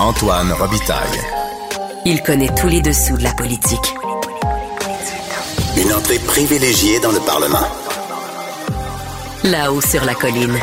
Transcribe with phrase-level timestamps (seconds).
[0.00, 1.20] Antoine Robitaille.
[2.04, 3.94] Il connaît tous les dessous de la politique.
[5.76, 7.66] Une entrée privilégiée dans le Parlement.
[9.44, 10.58] Là-haut sur la colline.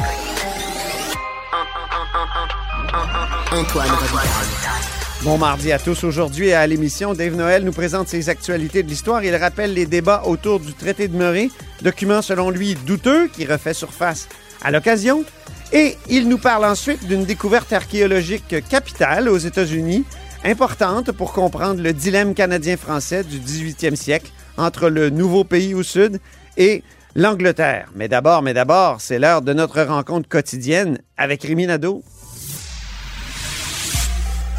[3.53, 4.29] Antoine Robitaille.
[5.23, 6.03] Bon mardi à tous.
[6.03, 9.23] Aujourd'hui, à l'émission, Dave Noël nous présente ses actualités de l'histoire.
[9.23, 11.49] Il rappelle les débats autour du traité de Murray,
[11.81, 14.27] document selon lui douteux qui refait surface
[14.61, 15.23] à l'occasion.
[15.73, 20.03] Et il nous parle ensuite d'une découverte archéologique capitale aux États-Unis,
[20.43, 26.19] importante pour comprendre le dilemme canadien-français du 18e siècle entre le nouveau pays au sud
[26.57, 26.83] et
[27.15, 27.89] l'Angleterre.
[27.95, 31.67] Mais d'abord, mais d'abord, c'est l'heure de notre rencontre quotidienne avec Rémi.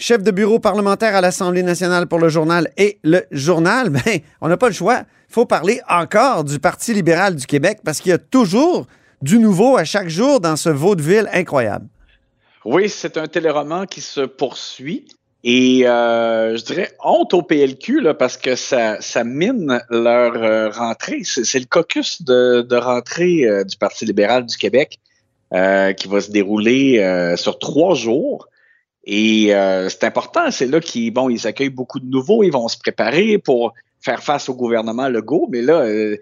[0.00, 4.48] Chef de bureau parlementaire à l'Assemblée nationale pour le journal et le journal, ben, on
[4.48, 5.02] n'a pas le choix.
[5.28, 8.86] Il faut parler encore du Parti libéral du Québec parce qu'il y a toujours
[9.22, 11.86] du nouveau à chaque jour dans ce vaudeville incroyable.
[12.64, 15.06] Oui, c'est un téléroman qui se poursuit.
[15.44, 21.20] Et euh, je dirais honte au PLQ parce que ça, mine leur euh, rentrée.
[21.24, 24.98] C'est le caucus de, de rentrée euh, du Parti libéral du Québec
[25.52, 28.46] qui va se dérouler sur trois jours.
[29.04, 32.68] Et euh, c'est important, c'est là qu'ils bon, ils accueillent beaucoup de nouveaux, ils vont
[32.68, 36.16] se préparer pour faire face au gouvernement Legault, mais là, euh,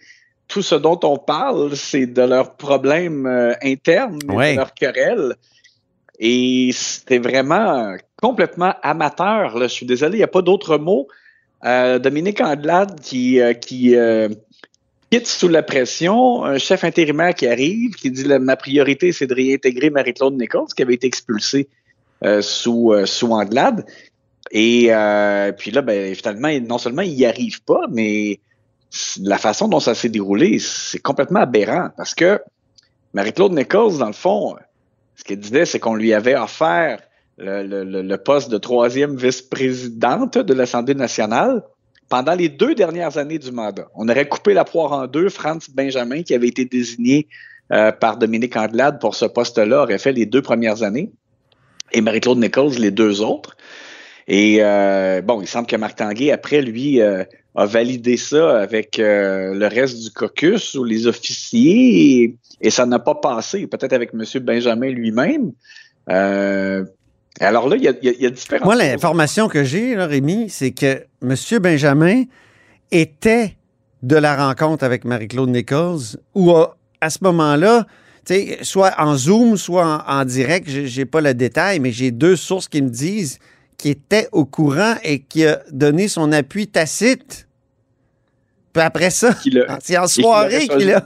[0.46, 4.52] tout ce dont on parle, c'est de leurs problèmes euh, internes, Ouais.
[4.52, 5.34] de leurs querelles.
[6.20, 9.56] Et c'était vraiment complètement amateur.
[9.58, 9.68] Là.
[9.68, 11.06] Je suis désolé, il n'y a pas d'autre mot.
[11.64, 14.28] Euh, Dominique Andelade qui, euh, qui euh,
[15.10, 19.26] quitte sous la pression, un chef intérimaire qui arrive, qui dit la- ma priorité, c'est
[19.26, 21.68] de réintégrer Marie-Claude Nichols, qui avait été expulsée
[22.42, 23.84] sous, euh, sous Andelade.
[24.50, 28.40] Et euh, puis là, ben, finalement, non seulement il n'y arrive pas, mais
[29.20, 32.40] la façon dont ça s'est déroulé, c'est complètement aberrant parce que
[33.12, 34.56] Marie-Claude Nichols, dans le fond,
[35.16, 37.00] ce qu'elle disait, c'est qu'on lui avait offert
[37.36, 41.62] le, le- le- le poste de troisième vice-présidente de l'Assemblée nationale
[42.08, 43.86] pendant les deux dernières années du mandat.
[43.94, 45.28] On aurait coupé la poire en deux.
[45.28, 47.28] Franz Benjamin, qui avait été désigné
[47.72, 51.12] euh, par Dominique Andelade pour ce poste-là, aurait fait les deux premières années
[51.92, 53.56] et Marie-Claude Nichols les deux autres.
[54.26, 58.98] Et euh, bon, il semble que Marc Tanguay, après, lui, euh, a validé ça avec
[58.98, 63.94] euh, le reste du caucus ou les officiers et, et ça n'a pas passé, peut-être
[63.94, 64.22] avec M.
[64.42, 65.52] Benjamin lui-même.
[67.40, 69.96] Alors là, il y a, y a- il y a différentes Moi, l'information que j'ai,
[69.96, 71.34] Rémi, c'est que M.
[71.60, 72.24] Benjamin
[72.90, 73.56] était
[74.02, 77.86] de la rencontre avec Marie-Claude Nichols ou à, ce moment-là,
[78.34, 82.36] sais, soit en Zoom, soit en, en direct, j'ai pas le détail, mais j'ai deux
[82.36, 83.38] sources qui me disent
[83.76, 87.46] qu'il était au courant et qui a donné son appui tacite.
[88.72, 89.34] Puis après ça,
[89.80, 91.04] c'est en soirée qu'il a,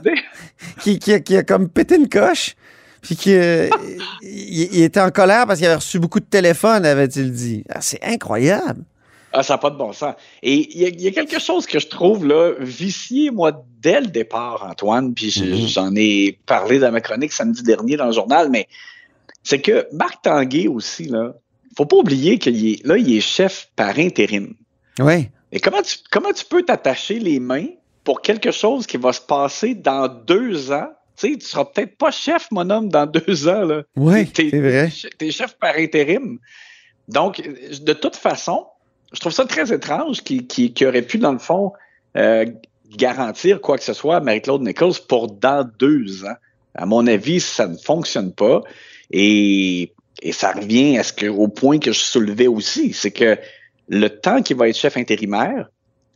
[0.81, 2.55] qui, qui a, qui a comme pété une coche.
[3.01, 3.33] Puis qu'il
[4.21, 7.63] il, il était en colère parce qu'il avait reçu beaucoup de téléphones, avait-il dit.
[7.69, 8.83] Ah, c'est incroyable.
[9.35, 10.13] Ah, ça n'a pas de bon sens.
[10.43, 13.65] Et il y, a- il y a quelque chose que je trouve là, vicié, moi,
[13.81, 15.67] dès le départ, Antoine, puis Mhm.
[15.67, 18.67] j'en ai parlé dans ma chronique samedi dernier dans le journal, mais
[19.43, 21.33] c'est que Marc Tanguay aussi, là,
[21.75, 24.53] faut pas oublier qu'il est, là, il est chef par intérim.
[24.99, 25.29] Oui.
[25.51, 27.65] Et comment tu, comment tu peux t'attacher les mains
[28.03, 30.89] pour quelque chose qui va se passer dans deux ans?
[31.17, 33.81] Tu sais, tu seras peut-être pas chef, mon homme, dans deux ans, là.
[33.95, 34.91] Oui, c'est vrai.
[35.17, 36.37] T'es chef par intérim.
[37.07, 38.65] Donc, de toute façon,
[39.13, 41.71] je trouve ça très étrange qu'il aurait pu, dans le fond,
[42.17, 42.45] euh,
[42.97, 46.35] garantir quoi que ce soit à Marie-Claude Nichols pour dans deux ans.
[46.75, 48.61] À mon avis, ça ne fonctionne pas.
[49.11, 53.37] Et, et ça revient à ce que, au point que je soulevais aussi, c'est que
[53.89, 55.69] le temps qu'il va être chef intérimaire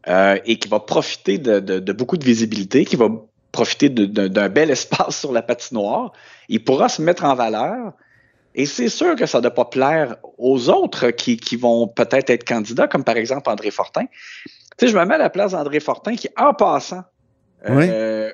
[0.07, 3.09] euh, et qu'il va profiter de, de- de beaucoup de visibilité, qu'il va
[3.51, 6.13] profiter d'un bel espace sur la patinoire,
[6.49, 7.93] il pourra se mettre en valeur.
[8.57, 12.29] Et c'est sûr que ça ne doit pas plaire aux autres qui, qui vont peut-être
[12.31, 14.05] être candidats, comme par exemple André Fortin.
[14.05, 14.49] Tu
[14.79, 17.03] sais, je me mets à la place d'André Fortin qui, en passant,
[17.69, 18.31] euh,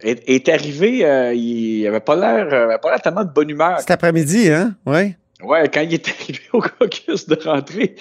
[0.00, 3.78] est, est arrivé, euh, il avait pas l'air, euh, pas l'air tellement de bonne humeur.
[3.80, 4.74] Cet après-midi, hein?
[4.86, 5.14] Oui.
[5.42, 7.96] Ouais, quand il est arrivé au caucus de rentrée,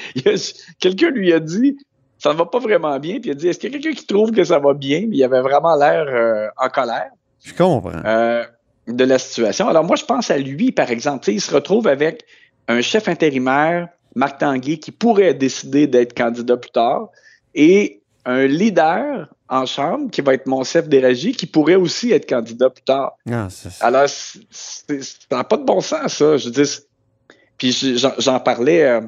[0.79, 1.77] quelqu'un lui a dit
[2.19, 3.99] ça ne va pas vraiment bien, puis il a dit est-ce qu'il y a quelqu'un
[3.99, 7.09] qui trouve que ça va bien, puis il avait vraiment l'air euh, en colère
[7.43, 7.91] Je comprends.
[8.05, 8.45] euh,
[8.87, 9.67] de la situation.
[9.67, 12.23] Alors moi, je pense à lui, par exemple, il se retrouve avec
[12.67, 17.09] un chef intérimaire Marc Tanguay, qui pourrait décider d'être candidat plus tard,
[17.55, 22.69] et un leader en chambre, qui va être Monsef Déragi, qui pourrait aussi être candidat
[22.69, 23.13] plus tard.
[23.31, 23.47] Ah,
[23.81, 24.83] Alors, ça
[25.31, 26.37] n'a pas de bon sens, ça.
[26.37, 26.87] Je c'est-
[27.57, 27.71] puis
[28.19, 28.83] j'en parlais.
[28.83, 29.01] euh,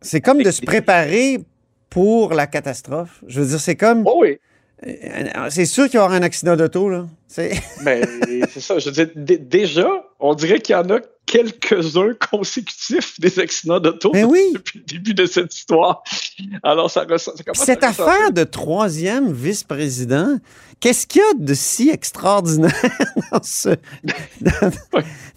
[0.00, 1.40] c'est comme de se préparer
[1.90, 3.22] pour la catastrophe.
[3.26, 4.02] Je veux dire, c'est comme.
[4.06, 4.38] Oh oui.
[4.86, 7.06] euh, C'est sûr qu'il y aura un accident d'auto, là.
[7.30, 8.04] C'est- Ben,
[8.52, 8.78] c'est ça.
[8.80, 9.88] Je veux dire, déjà,
[10.18, 14.40] on dirait qu'il y en a quelques-uns consécutifs des accidents d'auto Mais oui.
[14.54, 16.02] depuis le début de cette histoire.
[16.64, 20.38] Alors, ça ça cette à affaire de troisième vice-président,
[20.80, 22.72] qu'est-ce qu'il y a de si extraordinaire
[23.32, 23.76] dans ce.
[24.44, 24.52] Tu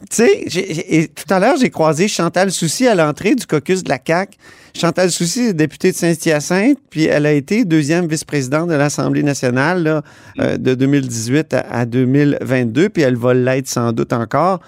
[0.09, 4.37] sais, tout à l'heure, j'ai croisé Chantal Soucy à l'entrée du caucus de la CAQ.
[4.75, 9.83] Chantal Soucy est députée de Saint-Hyacinthe, puis elle a été deuxième vice-présidente de l'Assemblée nationale
[9.83, 10.01] là,
[10.39, 14.59] euh, de 2018 à, à 2022, puis elle va l'être sans doute encore.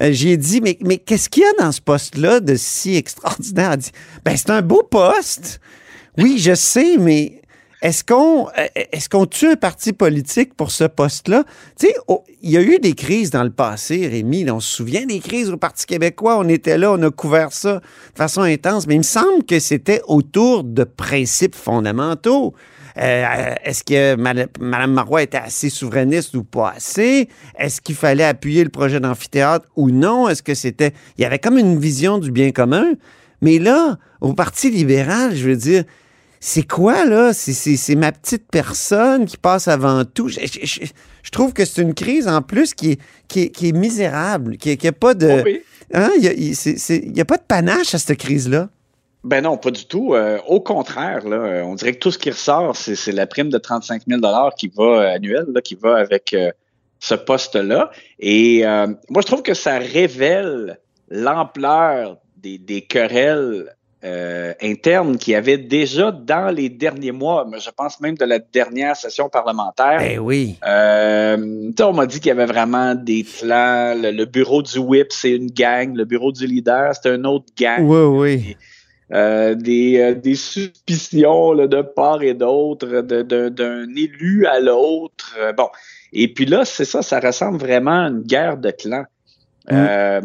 [0.00, 3.72] Euh, j'ai dit, mais, mais qu'est-ce qu'il y a dans ce poste-là de si extraordinaire?
[3.72, 3.92] Elle dit,
[4.24, 5.60] ben, c'est un beau poste.
[6.18, 7.40] Oui, je sais, mais
[7.82, 11.44] est-ce qu'on euh, est-ce qu'on tue un parti politique pour ce poste-là?
[11.78, 14.50] Tu sais, oh, il y a eu des crises dans le passé, Rémi.
[14.50, 16.38] on se souvient des crises au Parti québécois.
[16.38, 17.82] On était là, on a couvert ça de
[18.16, 22.54] façon intense, mais il me semble que c'était autour de principes fondamentaux.
[22.98, 27.28] Euh, Est-ce que Mme Marois était assez souverainiste ou pas assez?
[27.58, 30.28] Est-ce qu'il fallait appuyer le projet d'amphithéâtre ou non?
[30.28, 30.92] Est-ce que c'était.
[31.18, 32.92] Il y avait comme une vision du bien commun?
[33.42, 35.84] Mais là, au Parti libéral, je veux dire,
[36.40, 37.32] c'est quoi, là?
[37.32, 40.28] C'est- ma petite personne qui passe avant tout.
[40.28, 40.80] Je, je- je-
[41.22, 44.56] je trouve que c'est une crise, en plus, qui est, qui est, qui est misérable,
[44.56, 45.28] qui n'a pas de...
[45.92, 46.10] Hein?
[46.20, 48.68] Il n'y a pas de panache à cette crise-là.
[49.22, 50.14] Ben non, pas du tout.
[50.14, 53.58] Euh, au contraire, là, on dirait que tout ce qui ressort, c'est la prime de
[53.58, 54.20] 35 000
[54.56, 56.50] qui va annuelle, là, qui va avec euh,
[57.00, 57.90] ce poste-là.
[58.18, 60.78] Et euh, moi, je trouve que ça révèle
[61.10, 63.74] l'ampleur des, des querelles
[64.62, 68.38] internes qu'il y avait déjà dans les derniers mois, mais je pense même de la
[68.38, 69.98] dernière session parlementaire.
[69.98, 70.56] Ben oui.
[70.64, 73.94] On m'a dit qu'il y avait vraiment des clans.
[73.94, 75.94] Le, le bureau du whip, c'est une gang.
[75.94, 77.84] Le bureau du leader, c'est un autre gang.
[77.84, 78.56] Oui, oui.
[79.12, 85.34] Euh, des, euh, des suspicions là, de part et d'autre, d'un élu à l'autre.
[85.38, 85.68] Euh, bon.
[86.12, 89.04] Et puis là, c'est ça, ça ressemble vraiment à une guerre de clans.
[89.72, 90.20] Euh,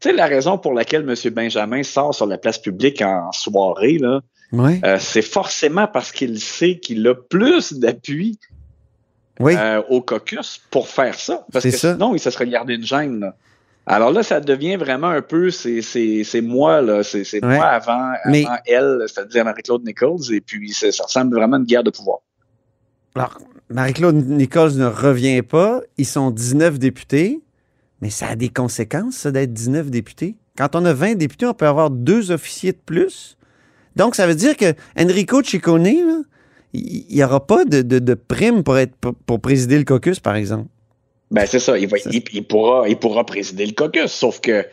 [0.00, 1.32] tu sais, la raison pour laquelle M.
[1.32, 4.20] Benjamin sort sur la place publique en soirée, là,
[4.52, 4.80] Oui.
[4.84, 8.38] euh, c'est forcément parce qu'il sait qu'il a plus d'appui
[9.40, 9.54] Oui.
[9.56, 11.44] euh, au caucus pour faire ça.
[11.52, 11.94] Parce que ça.
[11.94, 13.20] sinon, il se serait gardé une gêne.
[13.20, 13.34] là.
[13.86, 17.56] Alors là, ça devient vraiment un peu, c'est c'est- c'est moi, là, c'est Ouais.
[17.56, 21.66] moi avant, avant Mais- elle, c'est-à-dire Marie-Claude Nichols, et puis ça ressemble vraiment à une
[21.66, 22.18] guerre de pouvoir.
[23.14, 23.38] Alors,
[23.70, 25.80] Marie-Claude Nichols ne revient pas.
[25.98, 27.40] Ils sont 19 députés.
[28.00, 30.36] Mais ça a des conséquences, ça, d'être 19 députés.
[30.58, 33.38] Quand on a 20 députés, on peut avoir deux officiers de plus.
[33.96, 36.20] Donc, ça veut dire que Enrico Ciccone, là,
[36.74, 40.20] il n'y aura pas de, de- de prime pour, être, pour, pour présider le caucus,
[40.20, 40.66] par exemple.
[41.34, 44.40] Ben c'est ça, il, va, Ça- il, il pourra, il pourra présider le caucus, sauf
[44.40, 44.64] que,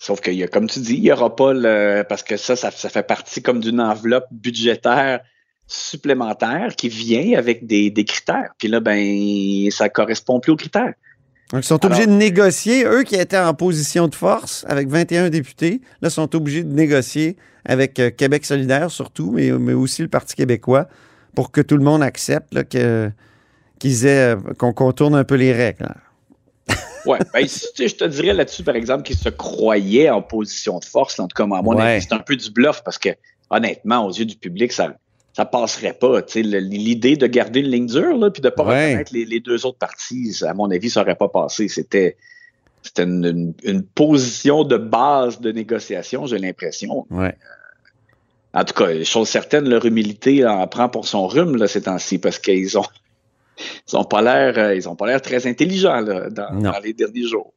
[0.00, 2.88] sauf a, comme tu dis, il n'y aura pas le, parce que ça, ça, ça
[2.88, 5.20] fait partie comme d'une enveloppe budgétaire
[5.68, 8.50] supplémentaire qui vient avec des, des critères.
[8.58, 10.94] Puis là, ben, ça correspond plus aux critères.
[11.52, 12.84] Donc, ils sont obligés de négocier.
[12.84, 17.36] Eux qui étaient en position de force avec 21 députés, là, sont obligés de négocier
[17.64, 20.88] avec euh, Québec solidaire surtout, mais, mais aussi le Parti québécois,
[21.36, 23.10] pour que tout le monde accepte là, que,
[23.78, 25.84] qu'ils aient, euh, qu'on contourne un peu les règles.
[25.84, 25.94] là.
[27.04, 30.78] Ouais, ben, tu sais, je te dirais là-dessus, par exemple, qu'ils se croyaient en position
[30.78, 32.98] de force, là, en tout cas, à mon avis, c'est un peu du bluff parce
[32.98, 33.10] que,
[33.50, 34.94] honnêtement, aux yeux du public, ça
[35.34, 36.20] ça passerait pas.
[36.22, 38.86] tu sais, le- L'idée de garder une ligne dure, là, puis de pas Ouais.
[38.86, 41.68] reconnaître les, les deux autres parties, à mon avis, ça aurait pas passé.
[41.68, 42.16] C'était
[42.82, 47.06] c'était une, une- une position de base de négociation, j'ai l'impression.
[47.10, 47.36] Ouais.
[48.54, 52.18] En tout cas, chose certaine, leur humilité en prend pour son rhume là, ces temps-ci
[52.18, 52.84] parce qu'ils ont
[53.88, 57.26] ils ont pas l'air euh, ils ont pas l'air très intelligents là, dans, les derniers
[57.26, 57.52] jours.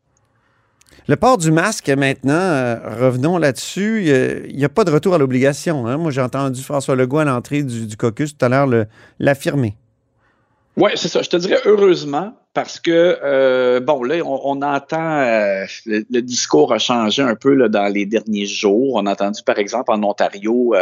[1.08, 4.06] Le port du masque, maintenant, euh, revenons là-dessus.
[4.50, 5.88] Il n'y a, pas de retour à l'obligation.
[5.88, 5.98] hein.
[5.98, 8.68] Moi, j'ai entendu François Legault à l'entrée du, du caucus tout à l'heure
[9.20, 9.76] l'affirmer.
[10.78, 11.22] Oui, c'est ça.
[11.22, 16.22] Je te dirais heureusement parce que, euh, bon, là, on, on entend, euh, le, le
[16.22, 18.96] discours a changé un peu là, dans les derniers jours.
[18.96, 20.76] On a entendu, par exemple, en Ontario,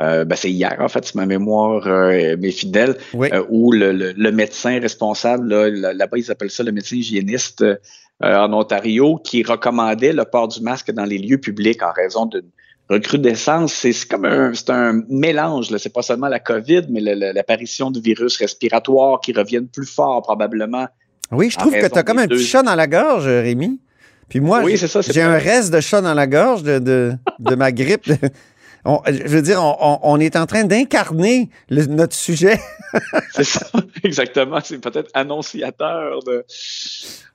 [0.00, 3.28] euh, ben, c'est hier, en fait, si ma mémoire euh, m'est fidèle, Oui.
[3.32, 6.96] euh, où le, le- le médecin responsable, là, là- là-bas, ils appellent ça le médecin
[6.96, 7.76] hygiéniste euh,
[8.22, 12.42] en Ontario, qui recommandait le port du masque dans les lieux publics en raison d'une
[12.88, 13.72] recrudescence.
[13.72, 15.70] C'est c'est comme un, c'est un mélange.
[15.70, 15.78] là.
[15.78, 20.22] C'est pas seulement la COVID, mais le- l'apparition de virus respiratoires qui reviennent plus fort
[20.22, 20.86] probablement.
[21.30, 23.80] Oui, je trouve que tu as comme un petit chat dans la gorge, Rémi.
[24.28, 26.26] Puis moi, Oui, j'ai- c'est ça, c'est j'ai pas- un reste de chat dans la
[26.26, 28.04] gorge de, de, de ma grippe
[28.84, 32.58] je veux dire, on, est en train d'incarner notre sujet.
[33.32, 33.66] C'est ça,
[34.02, 34.58] exactement.
[34.62, 36.44] C'est peut-être annonciateur de,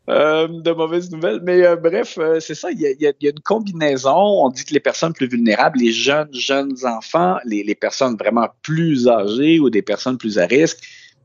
[0.09, 1.39] euh, mauvaises nouvelles.
[1.43, 2.69] Mais euh, bref, euh, c'est ça.
[2.71, 4.15] Il y, a, une combinaison.
[4.15, 9.07] On dit que les personnes plus vulnérables, les jeunes, jeunes enfants, les, personnes vraiment plus
[9.07, 10.79] âgées ou des personnes plus à risque,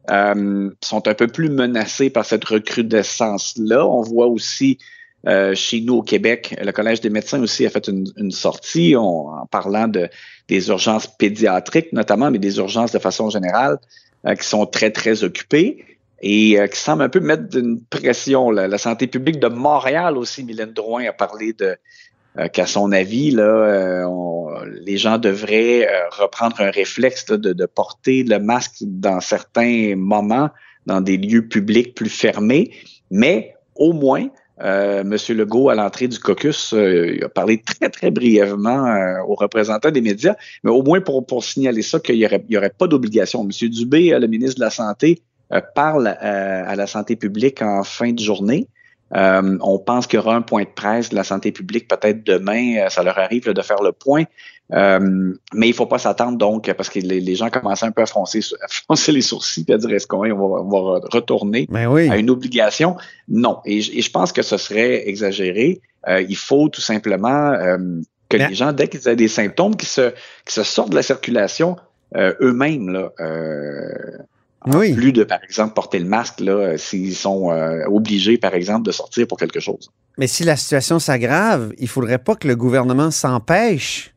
[0.08, 3.86] sont un peu plus menacées par cette recrudescence-là.
[3.86, 4.78] On voit aussi
[5.28, 8.94] euh, chez nous au Québec, le Collège des médecins aussi a fait une, une sortie
[8.96, 10.08] on- en parlant de,
[10.48, 13.78] des urgences pédiatriques notamment, mais des urgences de façon générale
[14.26, 15.84] euh, qui sont très, très occupées
[16.20, 18.50] et euh, qui semblent un peu mettre une pression.
[18.50, 21.76] La santé publique de Montréal aussi, Mylène Drouin a parlé de
[22.38, 24.48] euh, qu'à son avis, là, euh, on-
[24.84, 29.94] les gens devraient euh, reprendre un réflexe là, de, de porter le masque dans certains
[29.96, 30.48] moments,
[30.86, 32.72] dans des lieux publics plus fermés,
[33.10, 34.28] mais au moins,
[34.62, 35.16] euh, M.
[35.36, 39.90] Legault, à l'entrée du caucus, euh, il a parlé très, très brièvement euh, aux représentants
[39.90, 43.42] des médias, mais au moins pour, signaler ça, qu'il n'y aurait, y aurait pas d'obligation.
[43.42, 43.68] M.
[43.68, 45.22] Dubé, le ministre de la Santé,
[45.74, 48.68] parle à la santé publique en fin de journée.
[49.14, 52.24] Euh, on pense qu'il y aura un point de presse de la santé publique peut-être
[52.24, 52.76] demain.
[52.78, 54.24] euh, ça leur arrive là, de faire le point.
[54.72, 58.00] Euh, mais il faut pas s'attendre donc, parce que les, les gens commençaient un peu
[58.02, 61.66] à froncer, à froncer les sourcils et à dire est-ce qu'on va, on va retourner
[61.70, 62.08] Ben oui.
[62.08, 62.96] à une obligation?
[63.28, 63.58] Non.
[63.66, 65.82] Et, je- et je pense que ce serait exagéré.
[66.08, 67.76] Euh, il faut tout simplement euh,
[68.30, 70.10] que Mais- les gens, dès qu'ils aient des symptômes, qui se,
[70.46, 71.76] qui se sortent de la circulation
[72.16, 74.18] euh, eux-mêmes, là, euh,
[74.66, 74.92] Oui.
[74.94, 78.84] plus de, par exemple, porter le masque, là, euh, s'ils sont euh, obligés, par exemple,
[78.86, 79.90] de sortir pour quelque chose.
[80.18, 84.14] Mais si la situation s'aggrave, il faudrait pas que le gouvernement s'empêche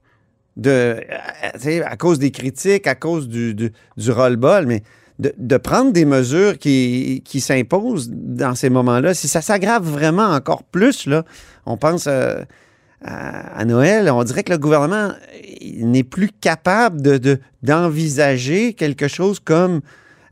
[0.58, 1.00] de, euh,
[1.56, 4.84] tu sais, à cause des critiques, à cause du, du, du roll-ball, mais
[5.20, 9.14] de, de prendre des mesures qui, qui s'imposent dans ces moments-là.
[9.14, 11.24] Si ça s'aggrave vraiment encore plus, là,
[11.66, 12.42] on pense euh,
[13.04, 15.12] à, à Noël, on dirait que le gouvernement
[15.78, 19.82] n'est plus capable de, de- d'envisager quelque chose comme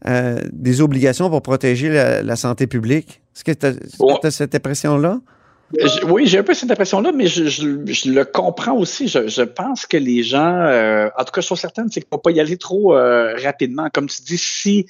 [0.07, 3.21] euh, des obligations pour protéger la, la santé publique.
[3.35, 3.65] Est-ce que tu
[4.27, 5.19] as, cette impression-là?
[5.79, 9.07] Je- oui, j'ai un peu cette impression-là, mais je, je- je le comprends aussi.
[9.07, 12.07] Je, je pense que les gens, euh, en tout cas, je suis certaine, c'est qu'il
[12.11, 13.89] ne faut pas y aller trop euh, rapidement.
[13.91, 14.85] Comme tu dis, si,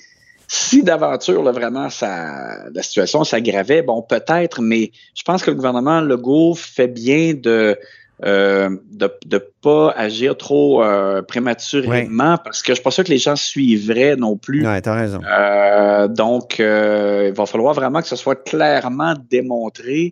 [0.47, 6.01] si d'aventure, vraiment, ça, la situation s'aggravait, bon, peut-être, mais je pense que le gouvernement
[6.01, 7.77] Legault fait bien de
[8.25, 13.09] euh, de ne pas agir trop euh, prématurément parce que je suis pas sûr que
[13.09, 14.65] les gens suivraient non plus.
[14.65, 15.19] Ouais, t'as raison.
[15.29, 20.11] Euh, donc, il va falloir vraiment que ce soit clairement démontré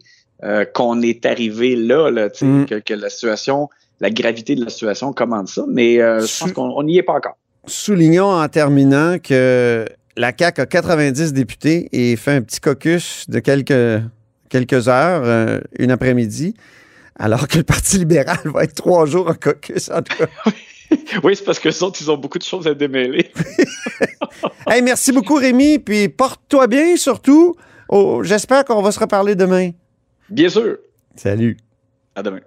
[0.73, 2.09] qu'on est arrivé là,
[2.41, 2.65] Mm.
[2.65, 3.69] que, que la situation,
[4.01, 7.13] la gravité de la situation commande ça, mais je pense qu'on on n'y est pas
[7.13, 7.37] encore.
[7.67, 9.85] Soulignons en terminant que
[10.17, 14.03] la CAQ a 90 députés et fait un petit caucus de quelques,
[14.49, 16.55] quelques heures, une après-midi,
[17.21, 20.27] alors que le Parti libéral va être trois jours en caucus, en tout cas.
[21.23, 23.31] Oui, c'est parce que les autres, ils ont beaucoup de choses à démêler.
[24.67, 27.55] Hey, merci beaucoup, Rémi, puis porte-toi bien, surtout.
[27.87, 29.71] Oh, J'espère qu'on va se reparler demain.
[30.29, 30.77] Bien sûr.
[31.15, 31.57] Salut.
[32.15, 32.41] À demain.